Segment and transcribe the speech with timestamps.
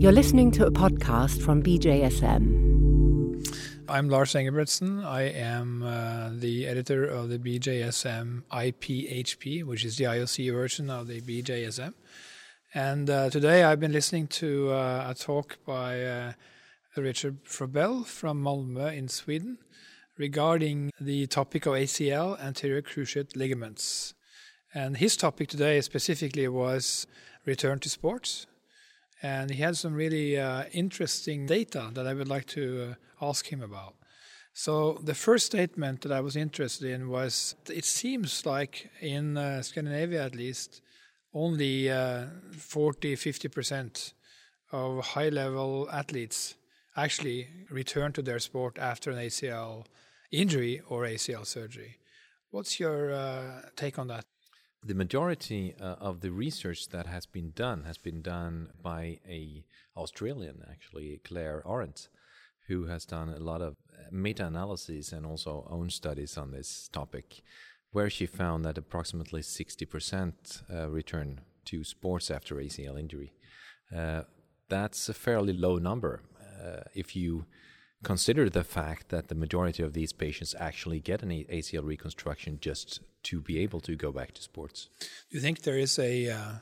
[0.00, 3.46] You're listening to a podcast from BJSM.
[3.86, 5.04] I'm Lars Engebretsen.
[5.04, 11.06] I am uh, the editor of the BJSM IPHP, which is the IOC version of
[11.06, 11.92] the BJSM.
[12.72, 16.32] And uh, today I've been listening to uh, a talk by uh,
[16.96, 19.58] Richard Frobell from Malmö in Sweden
[20.16, 24.14] regarding the topic of ACL, anterior cruciate ligaments.
[24.72, 27.06] And his topic today specifically was
[27.44, 28.46] return to sports
[29.22, 33.46] and he had some really uh, interesting data that I would like to uh, ask
[33.52, 33.94] him about.
[34.52, 39.62] So the first statement that I was interested in was it seems like in uh,
[39.62, 40.82] Scandinavia at least
[41.32, 44.12] only uh, 40 50%
[44.72, 46.56] of high level athletes
[46.96, 49.86] actually return to their sport after an ACL
[50.32, 51.98] injury or ACL surgery.
[52.50, 54.24] What's your uh, take on that?
[54.82, 59.64] The majority uh, of the research that has been done has been done by a
[59.94, 62.08] Australian, actually, Clare Ardern,
[62.66, 67.42] who has done a lot of uh, meta-analyses and also own studies on this topic,
[67.92, 73.34] where she found that approximately 60% uh, return to sports after ACL injury.
[73.94, 74.22] Uh,
[74.70, 76.22] that's a fairly low number.
[76.40, 77.44] Uh, if you
[78.02, 83.00] consider the fact that the majority of these patients actually get an ACL reconstruction just
[83.24, 84.88] to be able to go back to sports.
[85.00, 86.52] Do you think there is a uh,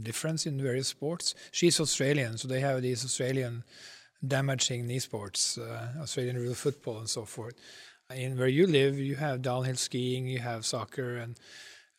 [0.00, 1.34] difference in various sports?
[1.50, 3.64] She's Australian, so they have these Australian
[4.26, 7.54] damaging knee sports, uh, Australian rule football, and so forth.
[8.14, 11.38] In where you live, you have downhill skiing, you have soccer, and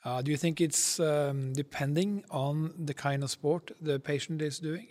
[0.03, 4.59] uh, do you think it's um, depending on the kind of sport the patient is
[4.59, 4.87] doing?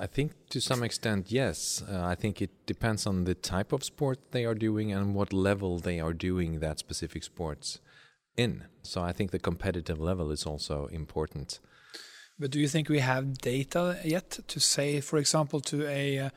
[0.00, 1.82] I think to some extent, yes.
[1.86, 5.30] Uh, I think it depends on the type of sport they are doing and what
[5.30, 7.80] level they are doing that specific sports
[8.34, 8.64] in.
[8.82, 11.60] So I think the competitive level is also important.
[12.38, 16.30] But do you think we have data yet to say, for example, to a uh,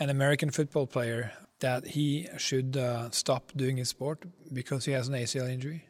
[0.00, 5.06] an American football player that he should uh, stop doing his sport because he has
[5.06, 5.86] an ACL injury?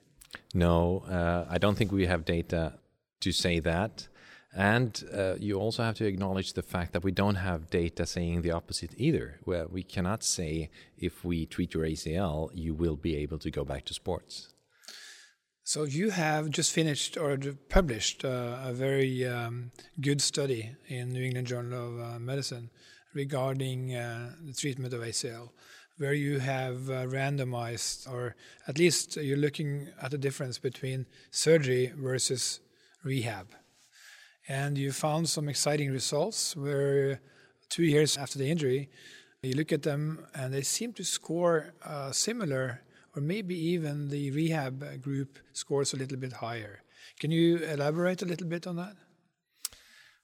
[0.52, 2.74] No, uh, I don't think we have data
[3.20, 4.08] to say that.
[4.54, 8.42] And uh, you also have to acknowledge the fact that we don't have data saying
[8.42, 9.40] the opposite either.
[9.42, 13.64] Where we cannot say if we treat your ACL, you will be able to go
[13.64, 14.54] back to sports.
[15.64, 17.36] So you have just finished or
[17.68, 22.70] published uh, a very um, good study in New England Journal of uh, Medicine
[23.12, 25.50] regarding uh, the treatment of ACL,
[25.98, 28.36] where you have uh, randomized, or
[28.68, 32.60] at least you're looking at the difference between surgery versus
[33.02, 33.48] rehab
[34.48, 37.20] and you found some exciting results where
[37.68, 38.90] two years after the injury,
[39.42, 42.82] you look at them and they seem to score uh, similar,
[43.14, 46.82] or maybe even the rehab group scores a little bit higher.
[47.20, 48.96] Can you elaborate a little bit on that?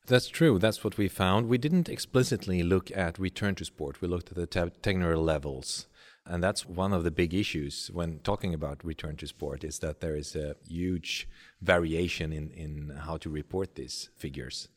[0.06, 0.58] That's true.
[0.58, 1.48] That's what we found.
[1.48, 4.00] We didn't explicitly look at return to sport.
[4.00, 5.86] We looked at the Tegner levels.
[6.30, 9.98] And that's one of the big issues when talking about return to sport is that
[9.98, 11.28] there is a huge
[11.60, 14.68] variation in, in how to report these figures.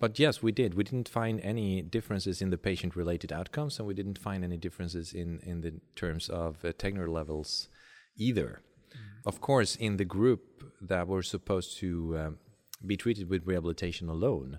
[0.00, 0.74] But yes, we did.
[0.74, 4.56] We didn't find any differences in the patient related outcomes, and we didn't find any
[4.56, 7.68] differences in, in the terms of uh, Tegner levels
[8.16, 8.60] either.
[8.90, 8.98] Mm.
[9.24, 12.38] Of course, in the group that were supposed to um,
[12.84, 14.58] be treated with rehabilitation alone,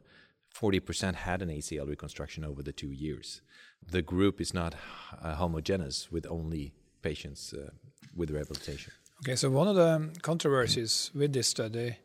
[0.57, 3.41] 40% had an ACL reconstruction over the two years.
[3.85, 4.75] The group is not
[5.21, 7.71] uh, homogeneous with only patients uh,
[8.15, 8.93] with rehabilitation.
[9.23, 11.97] Okay, so one of the controversies with this study,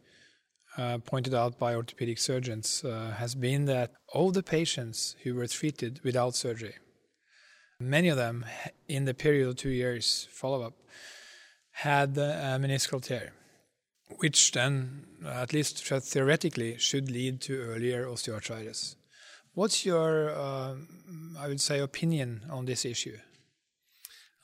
[0.77, 5.47] uh, pointed out by orthopedic surgeons, uh, has been that all the patients who were
[5.47, 6.75] treated without surgery,
[7.79, 8.45] many of them
[8.89, 10.75] in the period of two years follow up,
[11.71, 13.33] had a meniscal tear
[14.19, 18.97] which then, at least theoretically, should lead to earlier osteoarthritis.
[19.55, 20.75] What's your, uh,
[21.39, 23.19] I would say, opinion on this issue?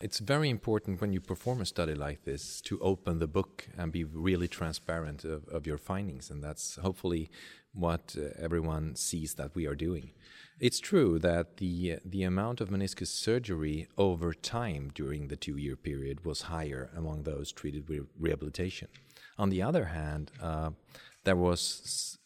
[0.01, 3.91] It's very important when you perform a study like this to open the book and
[3.91, 7.29] be really transparent of, of your findings, and that's hopefully
[7.73, 10.13] what uh, everyone sees that we are doing.
[10.61, 15.77] It's true that the the amount of meniscus surgery over time during the two year
[15.77, 18.89] period was higher among those treated with rehabilitation.
[19.39, 20.71] On the other hand, uh,
[21.25, 22.19] there was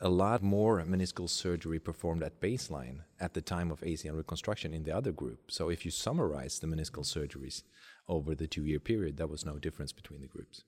[0.00, 4.84] a lot more meniscal surgery performed at baseline at the time of ACL reconstruction in
[4.84, 5.50] the other group.
[5.50, 7.62] So if you summarize the meniscal surgeries
[8.08, 10.62] over the two year period, there was no difference between the groups.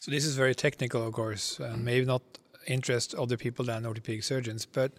[0.00, 2.22] So this is very technical, of course, and maybe not
[2.66, 4.66] interest other people than orthopedic surgeons.
[4.66, 4.92] But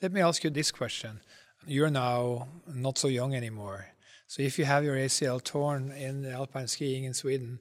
[0.00, 1.20] let me ask you this question.
[1.66, 3.88] You're now not so young anymore.
[4.28, 7.60] So if you have your ACL torn in alpine skiing in Sweden,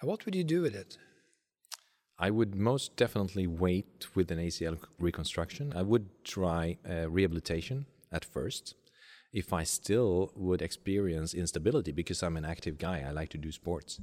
[0.00, 0.98] what would you do with it?
[2.18, 5.72] I would most definitely wait with an ACL reconstruction.
[5.74, 8.74] I would try uh, rehabilitation at first.
[9.32, 13.50] If I still would experience instability because I'm an active guy, I like to do
[13.50, 14.00] sports.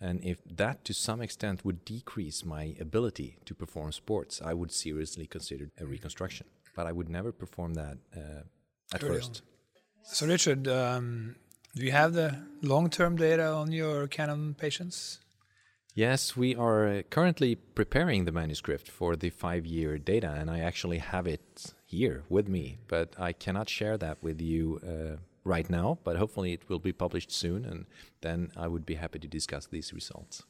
[0.00, 4.72] And if that to some extent would decrease my ability to perform sports, I would
[4.72, 6.48] seriously consider a reconstruction.
[6.74, 8.42] But I would never perform that uh,
[8.92, 9.42] at Early first.
[10.02, 11.36] So, Richard, um,
[11.76, 15.20] do you have the long term data on your KANON patients?
[15.94, 20.60] Yes, we are uh, currently preparing the manuscript for the five year data, and I
[20.60, 25.68] actually have it here with me, but I cannot share that with you uh, right
[25.68, 25.98] now.
[26.02, 27.84] But hopefully, it will be published soon, and
[28.22, 30.44] then I would be happy to discuss these results.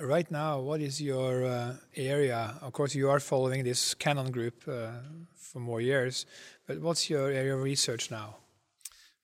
[0.00, 2.56] Right now, what is your uh, area?
[2.60, 4.90] Of course, you are following this KANON group uh,
[5.36, 6.26] for more years,
[6.66, 8.38] but what's your area of research now?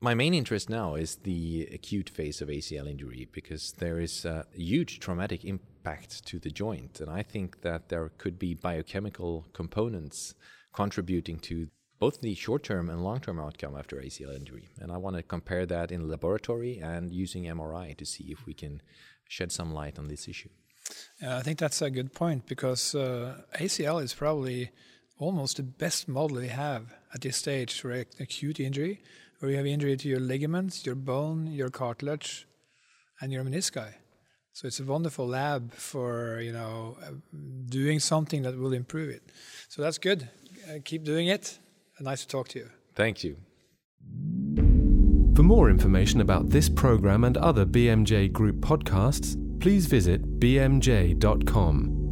[0.05, 4.45] My main interest now is the acute phase of ACL injury because there is a
[4.53, 7.01] huge traumatic impact to the joint.
[7.01, 10.35] And I think that there could be biochemical components
[10.75, 11.69] contributing to
[11.99, 14.69] both the short term and long term outcome after ACL injury.
[14.79, 18.53] And I want to compare that in laboratory and using MRI to see if we
[18.53, 18.83] can
[19.27, 20.51] shed some light on this issue.
[21.23, 24.71] Yeah, I think that's a good point because uh, ACL is probably
[25.19, 29.03] almost the best model we have at this stage for acute injury
[29.39, 32.47] where you have injury to your ligaments, your bone, your cartilage,
[33.21, 33.95] and your menisci.
[34.53, 37.11] So it's a wonderful lab for you know uh,
[37.67, 39.23] doing something that will improve it.
[39.69, 40.29] So that's good.
[40.69, 41.59] Uh, keep doing it.
[42.01, 42.71] Nice to talk to you.
[42.95, 43.37] Thank you.
[45.35, 52.04] For more information about this program and other BMJ Group podcasts, please visit bmj.com.